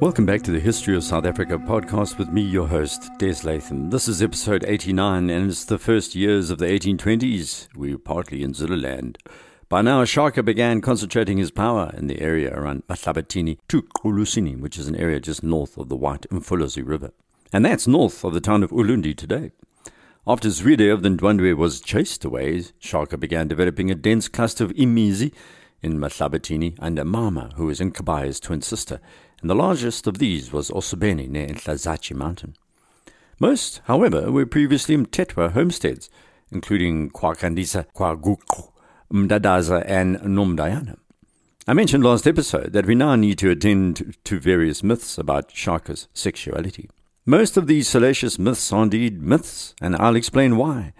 [0.00, 3.90] Welcome back to the History of South Africa podcast with me, your host, Des Latham.
[3.90, 7.68] This is episode 89, and it's the first years of the 1820s.
[7.76, 9.18] We were partly in Zululand.
[9.68, 14.78] By now, Shaka began concentrating his power in the area around Mahlabatini to Qulusini, which
[14.78, 17.10] is an area just north of the White Umfolozi River.
[17.52, 19.52] And that's north of the town of Ulundi today.
[20.26, 24.72] After Zwide of the Ndwandwe was chased away, Shaka began developing a dense cluster of
[24.72, 25.34] Imizi
[25.82, 29.00] in Mahlabatini under Mmama, who was Mnkabayi's twin sister,
[29.40, 32.56] and the largest of these was oSebeni near Nhlazatshe mountain.
[33.38, 36.10] Most, however, were previously Mthethwa homesteads,
[36.50, 38.70] including Kwakandisa, Kwaguqu,
[39.12, 40.98] Mdadasa, and Nomdayana.
[41.66, 46.08] I mentioned last episode that we now need to attend to various myths about Shaka's
[46.12, 46.90] sexuality.
[47.24, 50.92] Most of these salacious myths are indeed myths, and I'll explain why.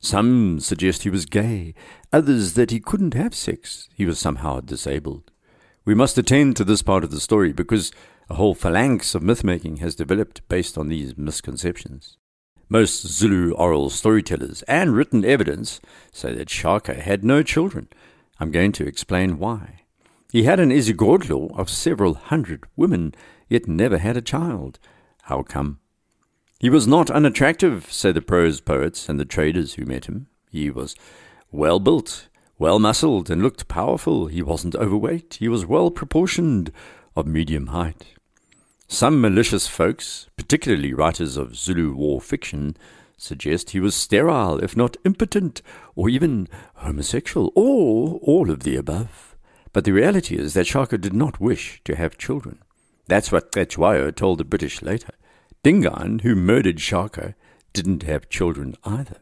[0.00, 1.74] Some suggest he was gay,
[2.12, 5.30] others that he couldn't have sex, he was somehow disabled.
[5.88, 7.92] We must attend to this part of the story because
[8.28, 12.18] a whole phalanx of myth-making has developed based on these misconceptions.
[12.68, 15.80] Most Zulu oral storytellers and written evidence
[16.12, 17.88] say that Shaka had no children.
[18.38, 19.84] I'm going to explain why.
[20.30, 23.14] He had an isigodlo of several hundred women,
[23.48, 24.78] yet never had a child.
[25.22, 25.78] How come?
[26.60, 30.26] He was not unattractive, say the prose poets and the traders who met him.
[30.50, 30.94] He was
[31.50, 32.28] well built,
[32.58, 34.26] well muscled and looked powerful.
[34.26, 35.38] He wasn't overweight.
[35.40, 36.72] He was well proportioned,
[37.16, 38.14] of medium height.
[38.86, 42.76] Some malicious folks, particularly writers of Zulu war fiction,
[43.16, 45.60] suggest he was sterile, if not impotent,
[45.94, 49.36] or even homosexual, or all of the above.
[49.72, 52.60] But the reality is that Shaka did not wish to have children.
[53.08, 55.12] That's what Cetshwayo told the British later.
[55.62, 57.34] Dingaan, who murdered Shaka,
[57.72, 59.18] didn't have children either.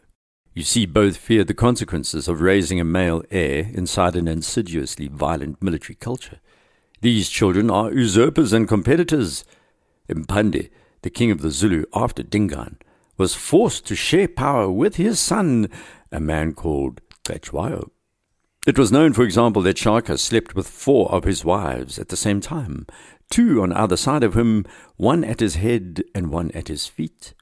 [0.56, 5.62] You see, both feared the consequences of raising a male heir inside an insidiously violent
[5.62, 6.40] military culture.
[7.02, 9.44] These children are usurpers and competitors.
[10.08, 10.70] Mpande,
[11.02, 12.78] the king of the Zulu after Dingaan,
[13.18, 15.68] was forced to share power with his son,
[16.10, 17.90] a man called Cetshwayo.
[18.66, 22.16] It was known, for example, that Shaka slept with four of his wives at the
[22.16, 22.86] same time,
[23.28, 24.64] two on either side of him,
[24.96, 27.34] one at his head and one at his feet.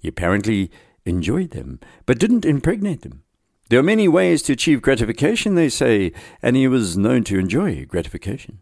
[0.00, 0.70] He apparently
[1.04, 3.22] enjoyed them, but didn't impregnate them.
[3.68, 7.84] There are many ways to achieve gratification, they say, and he was known to enjoy
[7.86, 8.58] gratification.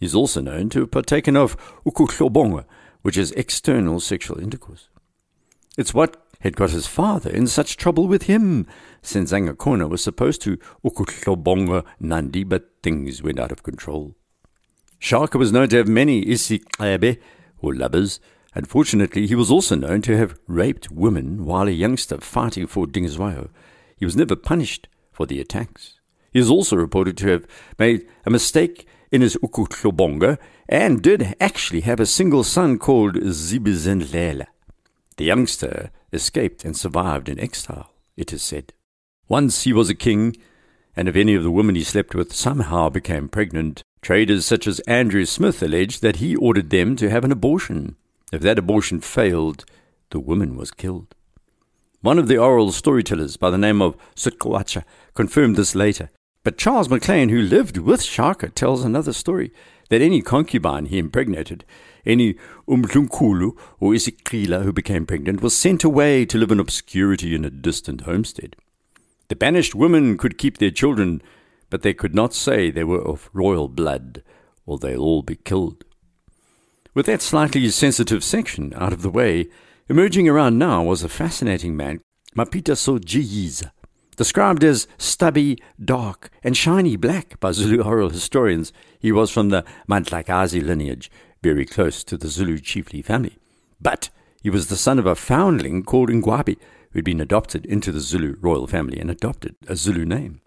[0.00, 2.64] He's also known to have partaken of ukuhlobonga,
[3.02, 4.88] which is external sexual intercourse.
[5.76, 8.66] It's what had got his father in such trouble with him,
[9.02, 14.14] Senzangakona was supposed to ukuhlobonga Nandi, but things went out of control.
[14.98, 17.18] Shaka was known to have many isiklebe,
[17.58, 18.20] or lovers,
[18.54, 23.50] Unfortunately, he was also known to have raped women while a youngster fighting for Dingiswayo.
[23.96, 25.98] He was never punished for the attacks.
[26.32, 27.46] He is also reported to have
[27.78, 30.38] made a mistake in his ukuhlobonga
[30.68, 34.46] and did actually have a single son called Zibizendlela.
[35.16, 38.72] The youngster escaped and survived in exile, it is said.
[39.28, 40.36] Once he was a king,
[40.96, 44.80] and if any of the women he slept with somehow became pregnant, traders such as
[44.80, 47.96] Andrew Smith alleged that he ordered them to have an abortion.
[48.34, 49.64] If that abortion failed,
[50.10, 51.14] the woman was killed.
[52.00, 54.82] One of the oral storytellers by the name of Sutkawacha
[55.14, 56.10] confirmed this later.
[56.42, 59.52] But Charles McLean, who lived with Shaka, tells another story
[59.88, 61.64] that any concubine he impregnated,
[62.04, 62.34] any
[62.66, 67.50] umlunkulu or isikrila who became pregnant, was sent away to live in obscurity in a
[67.50, 68.56] distant homestead.
[69.28, 71.22] The banished women could keep their children,
[71.70, 74.24] but they could not say they were of royal blood,
[74.66, 75.84] or they'll all be killed.
[76.94, 79.48] With that slightly sensitive section out of the way,
[79.88, 82.00] emerging around now was a fascinating man,
[82.36, 83.72] Mapita Sojiyiza,
[84.16, 88.72] described as stubby, dark, and shiny black by Zulu oral historians.
[89.00, 91.10] He was from the Mandlakazi lineage,
[91.42, 93.38] very close to the Zulu chiefly family.
[93.80, 94.10] But
[94.40, 96.56] he was the son of a foundling called Ngwabi,
[96.92, 100.42] who had been adopted into the Zulu royal family and adopted a Zulu name.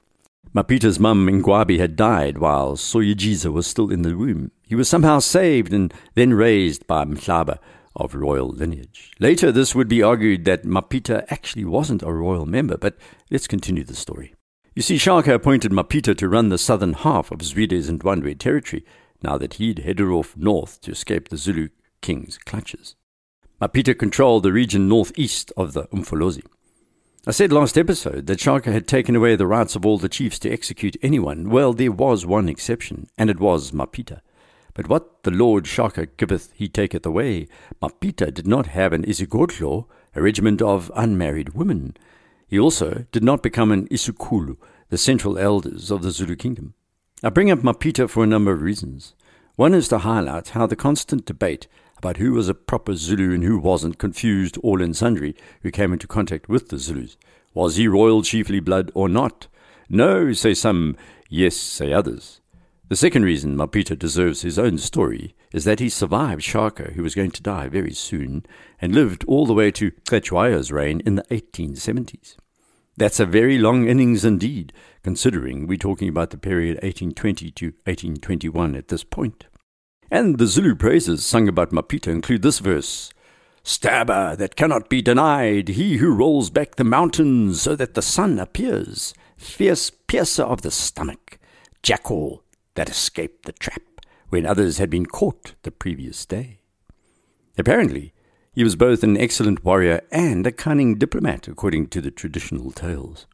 [0.56, 4.51] Mapita's mum, Ngwabi, had died while Sojiyiza was still in the womb.
[4.68, 7.60] He was somehow saved and then raised by Mhlaba
[7.96, 9.12] of royal lineage.
[9.19, 12.98] Later, this would be argued that Mapita actually wasn't a royal member, but
[13.31, 14.36] let's continue the story.
[14.75, 18.86] You see, Shaka appointed Mapita to run the southern half of Zwide's and Ndwandwe territory,
[19.24, 21.70] now that he'd headed off north to escape the Zulu
[22.02, 22.96] king's clutches.
[23.60, 26.44] Mapita controlled the region northeast of the Umfolozi.
[27.25, 30.38] I said last episode that Shaka had taken away the rights of all the chiefs
[30.40, 31.50] to execute anyone.
[31.50, 34.22] Well, there was one exception, and it was Mapita.
[34.77, 37.47] But what the Lord Shaka giveth, he taketh away.
[37.81, 41.97] Mapita did not have an isigodlo, a regiment of unmarried women.
[42.47, 44.56] He also did not become an isukulu,
[44.89, 46.75] the central elders of the Zulu kingdom.
[47.24, 49.15] I bring up Mapita for a number of reasons.
[49.56, 51.65] One is to highlight how the constant debate
[51.97, 55.91] about who was a proper Zulu and who wasn't confused all and sundry who came
[55.91, 57.18] into contact with the Zulus.
[57.56, 59.47] Was he royal chiefly blood or not?
[59.89, 60.95] No, say some,
[61.29, 62.41] yes, say others.
[62.89, 67.16] The second reason Mapita deserves his own story is that he survived Shaka, who was
[67.16, 68.45] going to die very soon,
[68.81, 72.38] and lived all the way to Cetshwayo's reign in the 1870s.
[72.95, 74.72] That's a very long innings indeed,
[75.04, 79.48] considering we're talking about the period 1820 to 1821 at this point.
[80.10, 83.12] And the Zulu praises sung about Mapita include this verse
[83.63, 88.39] Stabber that cannot be denied, he who rolls back the mountains so that the sun
[88.39, 91.38] appears, fierce piercer of the stomach,
[91.84, 92.45] jackal
[92.77, 93.81] that escaped the trap
[94.29, 96.59] when others had been caught the previous day.
[97.57, 98.13] Apparently,
[98.53, 103.25] he was both an excellent warrior and a cunning diplomat, according to the traditional tales.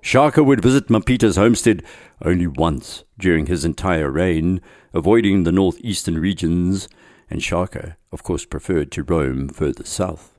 [0.00, 1.84] Shaka would visit Mapita's homestead
[2.22, 4.60] only once during his entire reign,
[4.92, 6.88] avoiding the northeastern regions,
[7.30, 10.36] and Shaka, of course, preferred to roam further south.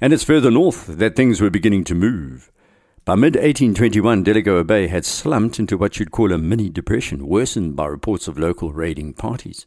[0.00, 2.50] And it's further north that things were beginning to move.
[3.06, 7.76] By mid 1821, Delagoa Bay had slumped into what you'd call a mini depression, worsened
[7.76, 9.64] by reports of local raiding parties.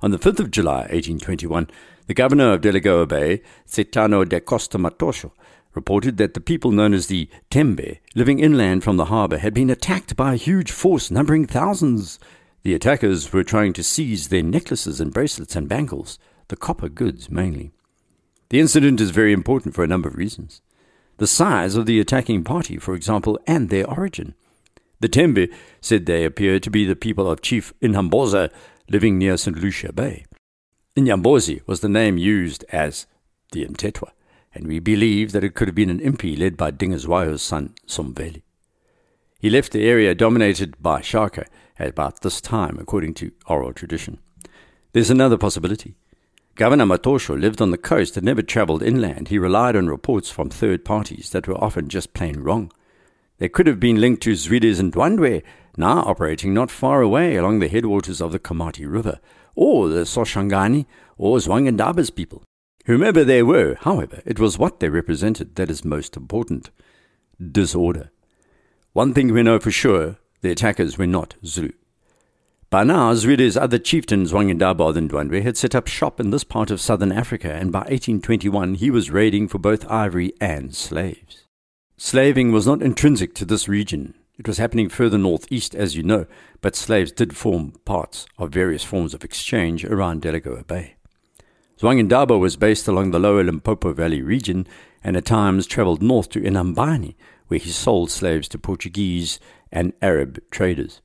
[0.00, 1.68] On the 5th of July 1821,
[2.06, 5.32] the governor of Delagoa Bay, Caetano da Costa Matosho,
[5.74, 9.68] reported that the people known as the Tembe, living inland from the harbour, had been
[9.68, 12.20] attacked by a huge force numbering thousands.
[12.62, 16.16] The attackers were trying to seize their necklaces and bracelets and bangles,
[16.46, 17.72] the copper goods mainly.
[18.50, 20.62] The incident is very important for a number of reasons
[21.18, 24.34] the size of the attacking party, for example, and their origin.
[25.00, 28.50] The Tembe said they appeared to be the people of Chief Inyamboza
[28.88, 29.58] living near St.
[29.58, 30.24] Lucia Bay.
[30.96, 33.06] Inyambozi was the name used as
[33.52, 34.10] the Mthethwa,
[34.54, 38.42] and we believe that it could have been an impi led by Dingiswayo's son, Somveli.
[39.38, 41.46] He left the area dominated by Shaka
[41.78, 44.18] at about this time, according to oral tradition.
[44.92, 45.96] There's another possibility.
[46.54, 49.28] Governor Matosho lived on the coast and never travelled inland.
[49.28, 52.70] He relied on reports from third parties that were often just plain wrong.
[53.38, 55.42] They could have been linked to Zwides and Ndwandwe,
[55.78, 59.18] now operating not far away along the headwaters of the Komati River,
[59.54, 60.84] or the Soshangani
[61.16, 62.42] or Zwangendaba's people.
[62.84, 66.70] Whomever they were, however, it was what they represented that is most important
[67.50, 68.10] disorder.
[68.92, 71.72] One thing we know for sure the attackers were not Zulu.
[72.72, 76.70] By now, Zwide's other chieftains, Zwangendaba and Ndwandwe, had set up shop in this part
[76.70, 81.44] of southern Africa, and by 1821 he was raiding for both ivory and slaves.
[81.98, 84.14] Slaving was not intrinsic to this region.
[84.38, 86.24] It was happening further northeast, as you know,
[86.62, 90.94] but slaves did form parts of various forms of exchange around Delagoa Bay.
[91.78, 94.66] Zwangendaba was based along the lower Limpopo Valley region
[95.04, 97.16] and at times travelled north to Inhambane,
[97.48, 99.38] where he sold slaves to Portuguese
[99.70, 101.02] and Arab traders.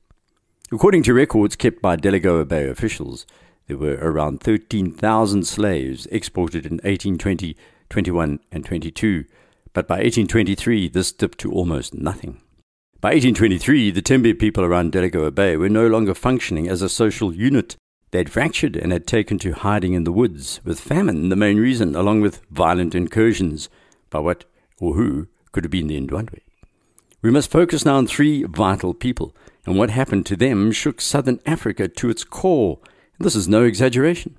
[0.70, 3.24] According to records kept by Delagoa Bay officials,
[3.68, 7.56] there were around 13,000 slaves exported in 1820,
[7.88, 9.24] 21, and 22,
[9.72, 12.42] but by 1823 this dipped to almost nothing.
[13.00, 17.32] By 1823, the Tembe people around Delagoa Bay were no longer functioning as a social
[17.32, 17.76] unit.
[18.10, 21.96] They'd fractured and had taken to hiding in the woods, with famine the main reason,
[21.96, 23.70] along with violent incursions
[24.10, 24.44] by what
[24.78, 26.40] or who could have been the Ndwandwe.
[27.20, 29.34] We must focus now on three vital people
[29.66, 32.78] and what happened to them shook southern Africa to its core.
[33.18, 34.36] This is no exaggeration.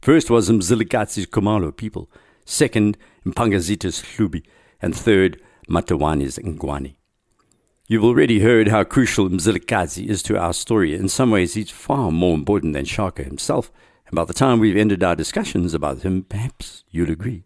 [0.00, 2.10] First was Mzilikazi's Khumalo people,
[2.46, 2.96] second,
[3.26, 4.42] Mpangazita's Hlubi,
[4.80, 6.94] and third, Matiwane's Ngwani.
[7.86, 10.94] You've already heard how crucial Mzilikazi is to our story.
[10.94, 13.70] In some ways, he's far more important than Shaka himself,
[14.06, 17.44] and by the time we've ended our discussions about him, perhaps you'll agree.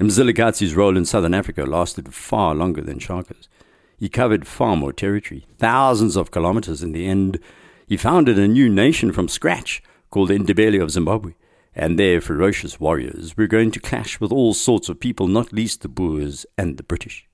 [0.00, 3.48] Mzilikazi's role in southern Africa lasted far longer than Shaka's.
[4.00, 7.38] He covered far more territory, thousands of kilometers in the end.
[7.86, 11.34] He founded a new nation from scratch called the Ndebele of Zimbabwe,
[11.74, 15.82] and their ferocious warriors were going to clash with all sorts of people, not least
[15.82, 17.28] the Boers and the British.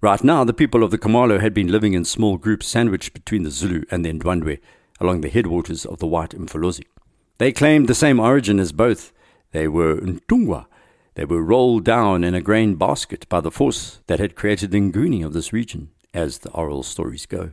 [0.00, 3.44] Right now, the people of the Khumalo had been living in small groups sandwiched between
[3.44, 4.58] the Zulu and the Ndwandwe
[4.98, 6.84] along the headwaters of the White Mfolozi.
[7.38, 9.12] They claimed the same origin as both.
[9.52, 10.66] They were Ntungwa.
[11.14, 14.80] They were rolled down in a grain basket by the force that had created the
[14.80, 17.52] Nguni of this region as the oral stories go.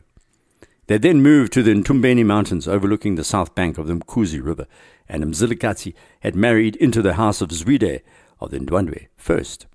[0.88, 4.66] They then moved to the Ntumbeni Mountains overlooking the south bank of the Mkuzi River,
[5.08, 8.02] and Mzilikazi had married into the house of Zwide
[8.40, 9.66] of the Ndwandwe first.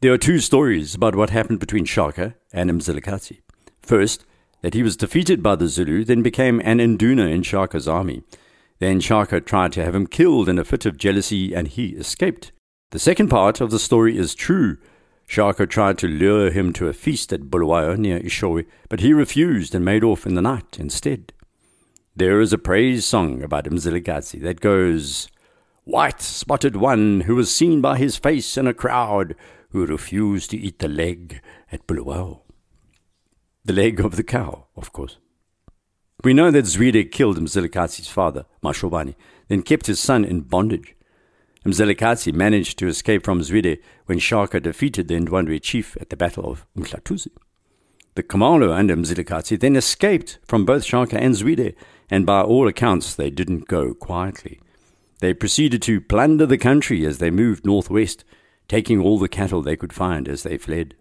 [0.00, 3.40] There are two stories about what happened between Shaka and Mzilikazi.
[3.82, 4.24] First,
[4.62, 8.22] that he was defeated by the Zulu, then became an Induna in Shaka's army.
[8.78, 12.52] Then Shaka tried to have him killed in a fit of jealousy, and he escaped.
[12.90, 14.78] The second part of the story is true,
[15.26, 19.74] Shaka tried to lure him to a feast at Bulawayo near Eshowe, but he refused
[19.74, 21.32] and made off in the night instead.
[22.16, 25.28] There is a praise song about Mzilikazi that goes,
[25.84, 29.34] White spotted one who was seen by his face in a crowd
[29.70, 31.40] who refused to eat the leg
[31.72, 32.42] at Bulawayo.
[33.64, 35.18] The leg of the cow, of course.
[36.22, 39.14] We know that Zwide killed Mzilikazi's father, Mashobani,
[39.48, 40.94] then kept his son in bondage.
[41.64, 46.50] Mzilikazi managed to escape from Zwide when Shaka defeated the Ndwandwe chief at the Battle
[46.50, 47.30] of Mhlatuzi.
[48.16, 51.74] The Khumalo under Mzilikazi then escaped from both Shaka and Zwide,
[52.10, 54.60] and by all accounts they didn't go quietly.
[55.20, 58.24] They proceeded to plunder the country as they moved northwest,
[58.68, 60.94] taking all the cattle they could find as they fled.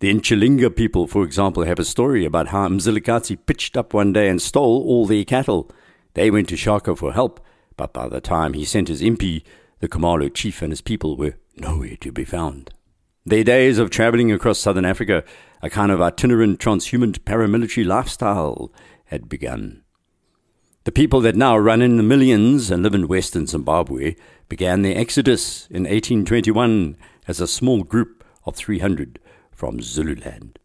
[0.00, 4.28] The Nchilinga people, for example, have a story about how Mzilikazi pitched up one day
[4.28, 5.70] and stole all their cattle.
[6.14, 7.38] They went to Shaka for help,
[7.76, 9.44] but by the time he sent his impi,
[9.80, 12.70] the Khumalo chief and his people were nowhere to be found.
[13.26, 15.24] Their days of traveling across southern Africa,
[15.62, 18.72] a kind of itinerant transhumant paramilitary lifestyle,
[19.06, 19.82] had begun.
[20.84, 24.16] The people that now run in the millions and live in western Zimbabwe
[24.48, 26.96] began their exodus in 1821
[27.28, 29.18] as a small group of 300
[29.52, 30.58] from Zululand.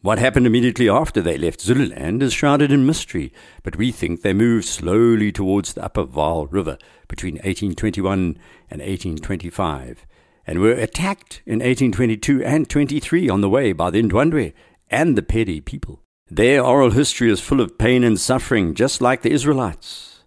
[0.00, 3.32] What happened immediately after they left Zululand is shrouded in mystery,
[3.64, 6.78] but we think they moved slowly towards the upper Vaal River
[7.08, 8.38] between 1821
[8.70, 10.06] and 1825
[10.46, 14.52] and were attacked in 1822 and 23 on the way by the Ndwandwe
[14.88, 16.00] and the Pedi people.
[16.30, 20.22] Their oral history is full of pain and suffering, just like the Israelites.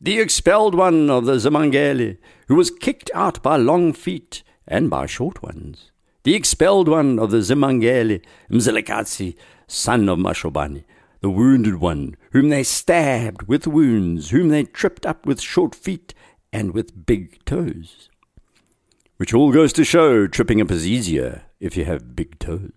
[0.00, 2.16] The expelled one of the Zimangele,
[2.48, 5.90] who was kicked out by long feet and by short ones
[6.26, 9.36] the expelled one of the Zimangele, Mzilikazi,
[9.68, 10.82] son of Mashobani,
[11.20, 16.14] the wounded one, whom they stabbed with wounds, whom they tripped up with short feet
[16.52, 18.10] and with big toes.
[19.18, 22.72] Which all goes to show tripping up is easier if you have big toes.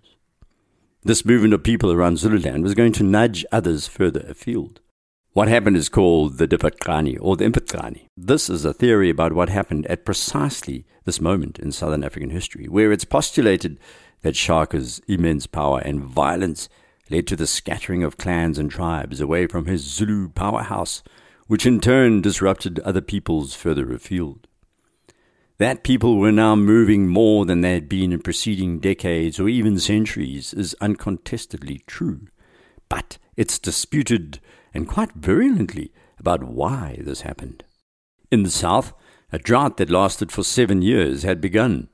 [1.03, 4.79] This movement of people around Zululand was going to nudge others further afield.
[5.33, 8.07] What happened is called the Difaqane or the Mfecane.
[8.17, 12.67] This is a theory about what happened at precisely this moment in Southern African history,
[12.67, 13.79] where it's postulated
[14.21, 16.67] that Shaka's immense power and violence
[17.11, 21.03] led to the scattering of clans and tribes away from his Zulu powerhouse,
[21.45, 24.47] which in turn disrupted other peoples further afield.
[25.59, 29.79] That people were now moving more than they had been in preceding decades or even
[29.79, 32.29] centuries is uncontestedly true,
[32.89, 34.39] but it's disputed
[34.73, 37.63] and quite virulently about why this happened.
[38.31, 38.93] In the south,
[39.31, 41.87] a drought that lasted for seven years had begun.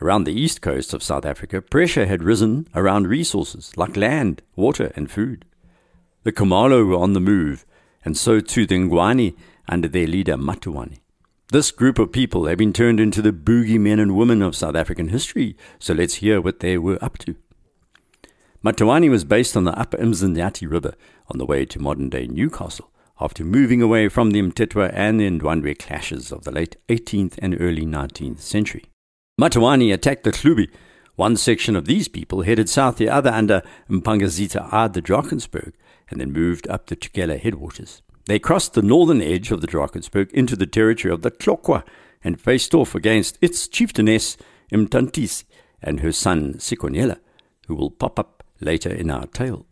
[0.00, 4.92] Around the east coast of South Africa, pressure had risen around resources like land, water,
[4.96, 5.44] and food.
[6.24, 7.64] The Khumalo were on the move,
[8.04, 9.36] and so too the Ngwani
[9.68, 10.98] under their leader Matiwane.
[11.52, 14.74] This group of people have been turned into the boogie men and women of South
[14.74, 17.36] African history, so let's hear what they were up to.
[18.64, 20.94] Matiwane was based on the upper Umzinyathi River
[21.28, 22.90] on the way to modern day Newcastle
[23.20, 27.60] after moving away from the Mthethwa and the Ndwandwe clashes of the late 18th and
[27.60, 28.86] early 19th century.
[29.38, 30.70] Matiwane attacked the Hlubi.
[31.16, 35.74] One section of these people headed south, the other under Mpangazita Ad the Drakensberg,
[36.08, 38.00] and then moved up the Tugela headwaters.
[38.24, 41.84] They crossed the northern edge of the Drakensberg into the territory of the Tlokwa
[42.24, 44.38] and faced off against its chieftainess
[44.72, 45.44] Mtantisi
[45.82, 47.18] and her son Sikonyela,
[47.66, 48.33] who will pop up
[48.64, 49.66] later in our tale.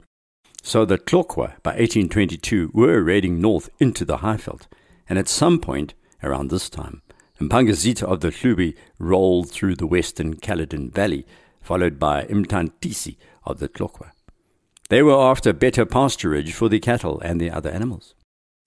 [0.63, 4.69] So the Tlokwa by 1822 were raiding north into the Highveld,
[5.09, 7.03] and at some point around this time,
[7.41, 11.27] Mpangazita of the Hlubi rolled through the western Caledon Valley,
[11.61, 14.13] followed by Mtantisi of the Tlokwa.
[14.89, 18.15] They were after better pasturage for the cattle and the other animals.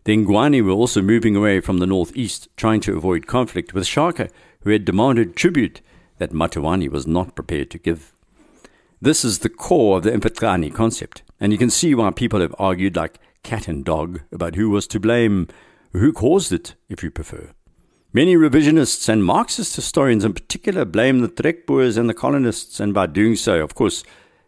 [0.05, 4.29] The Ngwani were also moving away from the northeast, trying to avoid conflict with Shaka,
[4.61, 5.81] who had demanded tribute
[6.17, 8.14] that Matiwane was not prepared to give.
[9.05, 12.55] This is the core of the Mfecane concept, and you can see why people have
[12.57, 15.47] argued like cat and dog about who was to blame,
[15.93, 17.51] who caused it, if you prefer.
[18.13, 23.05] Many revisionists and Marxist historians in particular blame the Trekboers and the colonists, and by
[23.05, 24.03] doing so, of course,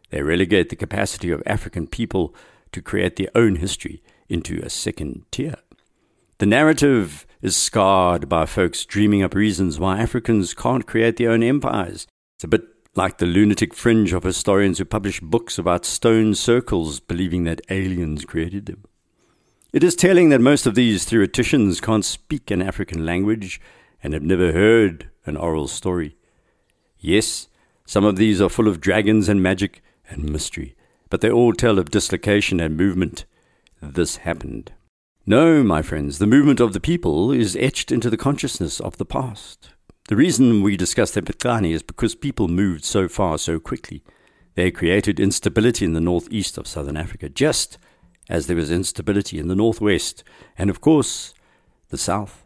[0.09, 2.33] they relegate the capacity of African people
[2.71, 5.57] to create their own history into a second tier.
[6.39, 11.43] The narrative is scarred by folks dreaming up reasons why Africans can't create their own
[11.43, 12.07] empires.
[12.37, 16.99] It's a bit like the lunatic fringe of historians who publish books about stone circles
[16.99, 18.83] believing that aliens created them.
[19.71, 23.61] It is telling that most of these theoreticians can't speak an African language
[24.01, 26.17] and have never heard an oral story.
[26.97, 27.47] Yes,
[27.85, 30.75] some of these are full of dragons and magic and mystery,
[31.09, 33.25] but they all tell of dislocation and movement.
[33.81, 34.71] This happened.
[35.25, 39.05] No, my friends, the movement of the people is etched into the consciousness of the
[39.05, 39.69] past.
[40.07, 44.03] The reason we discuss the Mfecane is because people moved so far so quickly.
[44.55, 47.77] They created instability in the northeast of southern Africa, just
[48.29, 50.23] as there was instability in the northwest
[50.57, 51.33] and, of course,
[51.89, 52.45] the south.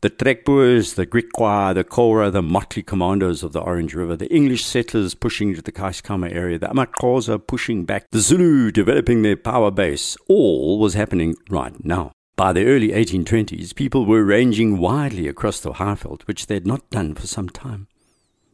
[0.00, 4.64] The Trekboers, the Griqua, the Kora, the motley commandos of the Orange River, the English
[4.64, 9.70] settlers pushing into the Keiskamma area, the Amaxhosa pushing back, the Zulu developing their power
[9.70, 12.12] base, all was happening right now.
[12.38, 16.88] By the early 1820s, people were ranging widely across the Highveld, which they had not
[16.88, 17.88] done for some time.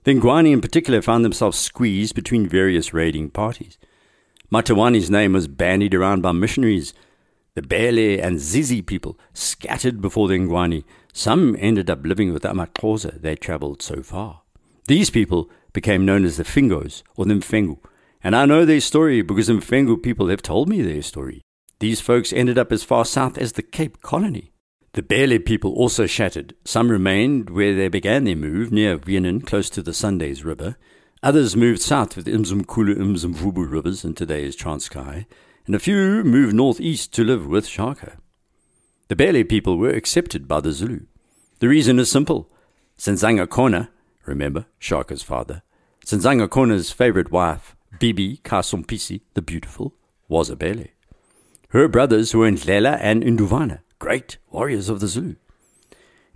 [0.04, 3.76] The Ngwani in particular found themselves squeezed between various raiding parties.
[4.50, 6.94] Matiwane's name was bandied around by missionaries.
[7.56, 10.84] The Bele and Zizi people scattered before the Ngwani.
[11.12, 14.40] Some ended up living with the Amaxhosa they travelled so far.
[14.88, 17.76] These people became known as the Fingos or the Mfengu,
[18.22, 21.42] and I know their story because Mfengu people have told me their story.
[21.84, 24.52] These folks ended up as far south as the Cape Colony.
[24.94, 26.54] The Bele people also shattered.
[26.64, 30.78] Some remained where they began their move, near Vienna, close to the Sundays River.
[31.22, 35.26] Others moved south with the Imzimkulu Imzimvubu rivers in today's Transkei,
[35.66, 38.16] and a few moved northeast to live with Shaka.
[39.08, 41.00] The Bele people were accepted by the Zulu.
[41.58, 42.50] The reason is simple.
[42.96, 43.90] Senzanga Kona,
[44.24, 45.60] remember, Shaka's father,
[46.02, 49.94] Senzanga Kona's favorite wife, Bibi Kasumpisi, the beautiful,
[50.28, 50.93] was a Bele.
[51.74, 55.34] Her brothers were Ndlela and Nduvana, great warriors of the Zulu.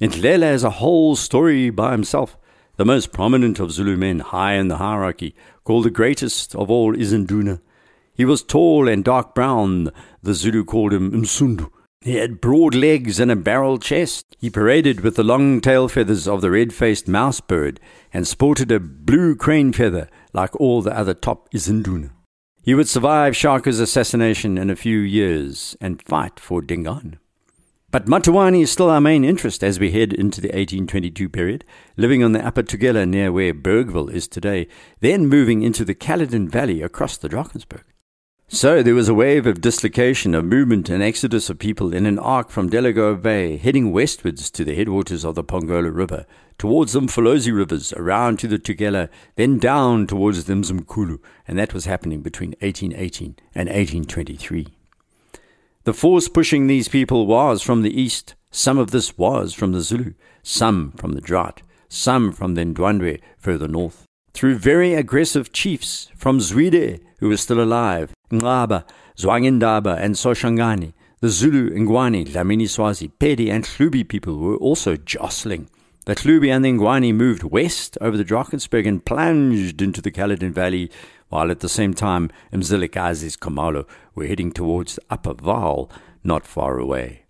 [0.01, 2.37] Ndlela is a whole story by himself,
[2.75, 6.93] the most prominent of Zulu men high in the hierarchy, called the greatest of all
[6.93, 7.61] is Nduna.
[8.13, 9.93] He was tall and dark brown,
[10.25, 11.71] the Zulu called him Msundu.
[12.01, 14.37] He had broad legs and a barrel chest.
[14.41, 17.79] He paraded with the long tail feathers of the red faced mouse bird
[18.13, 22.11] and sported a blue crane feather like all the other top Izinduna.
[22.69, 27.19] He would survive Shaka's assassination in a few years and fight for Dingaan.
[27.91, 31.65] But Matiwane is still our main interest as we head into the 1822 period,
[31.97, 34.69] living on the Upper Tugela near where Bergville is today,
[35.01, 37.85] then moving into the Caledon Valley across the Drakensberg.
[38.49, 42.19] So there was a wave of dislocation, of movement and exodus of people in an
[42.19, 46.27] arc from Delagoa Bay, heading westwards to the headwaters of the Pongola River,
[46.59, 51.73] towards the Mfolozi rivers, around to the Tugela, then down towards the Mzimkulu, and that
[51.73, 54.67] was happening between 1818 and 1823.
[55.85, 59.81] The force pushing these people was from the east, some of this was from the
[59.81, 64.05] Zulu, some from the Drat, some from the Ndwandwe further north.
[64.35, 68.85] Through very aggressive chiefs from Zwide, who was still alive, Ngaba,
[69.17, 75.69] Zwangendaba, and Soshangani, the Zulu, Ngwani, Dlamini Swazi, Pedi, and Hlubi people were also jostling.
[76.09, 80.55] The Hlubi and the Ngwani moved west over the Drakensberg and plunged into the Caledon
[80.55, 80.91] Valley,
[81.29, 85.91] while at the same time Mzilikazi's Khumalo were heading towards the Upper Vaal,
[86.25, 87.25] not far away.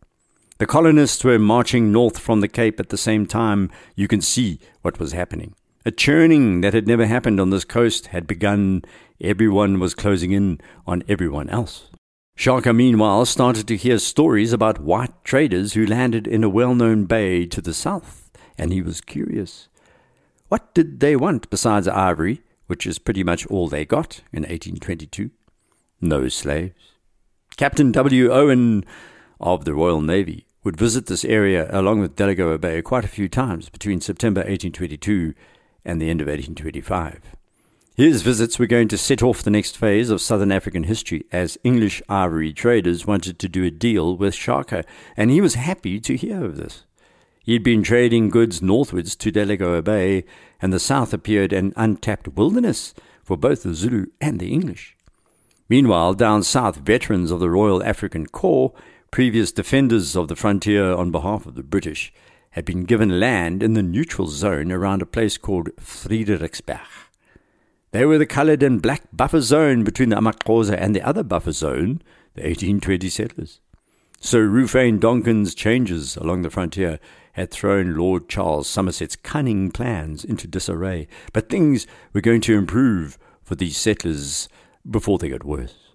[0.58, 3.68] The colonists were marching north from the Cape at the same time.
[3.96, 5.56] You can see what was happening.
[5.84, 8.82] A churning that had never happened on this coast had begun.
[9.20, 11.90] Everyone was closing in on everyone else.
[12.36, 17.06] Shaka, meanwhile, started to hear stories about white traders who landed in a well known
[17.06, 18.27] bay to the south,
[18.58, 19.68] and he was curious.
[20.48, 25.30] What did they want besides ivory, which is pretty much all they got in 1822?
[26.00, 26.74] No slaves.
[27.56, 28.32] Captain W.
[28.32, 28.84] Owen
[29.40, 33.28] of the Royal Navy would visit this area along with Delagoa Bay quite a few
[33.28, 35.34] times between September 1822
[35.84, 37.20] and the end of 1825.
[37.96, 41.58] His visits were going to set off the next phase of Southern African history as
[41.64, 44.84] English ivory traders wanted to do a deal with Shaka,
[45.16, 46.84] and he was happy to hear of this.
[47.48, 50.24] He had been trading goods northwards to Delagoa Bay,
[50.60, 52.92] and the south appeared an untapped wilderness
[53.24, 54.98] for both the Zulu and the English.
[55.66, 58.74] Meanwhile, down south, veterans of the Royal African Corps,
[59.10, 62.12] previous defenders of the frontier on behalf of the British,
[62.50, 66.80] had been given land in the neutral zone around a place called Fredericksburg.
[67.92, 71.52] They were the coloured and black buffer zone between the Amaxhosa and the other buffer
[71.52, 72.02] zone,
[72.34, 73.60] the 1820 settlers.
[74.20, 76.98] Sir Rufane Donkin's changes along the frontier
[77.32, 83.18] had thrown Lord Charles Somerset's cunning plans into disarray, but things were going to improve
[83.42, 84.48] for these settlers
[84.88, 85.94] before they got worse.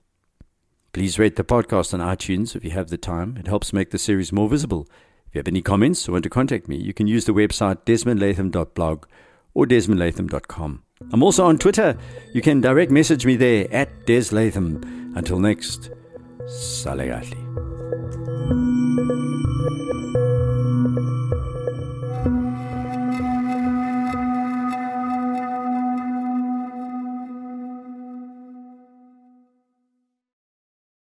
[0.91, 3.35] Please rate the podcast on iTunes if you have the time.
[3.37, 4.87] It helps make the series more visible
[5.33, 7.85] if you have any comments or want to contact me, you can use the website
[7.85, 9.07] desmondlatham.blog
[9.55, 10.83] or desmondlatham.com.
[11.11, 11.97] I'm also on Twitter.
[12.33, 15.15] You can direct message me there at deslatham.
[15.15, 15.89] Until next,
[16.45, 17.41] Salegatli.